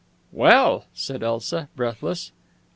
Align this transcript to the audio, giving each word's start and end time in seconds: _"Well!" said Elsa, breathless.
_"Well!" 0.31 0.85
said 0.95 1.21
Elsa, 1.21 1.69
breathless. 1.75 2.31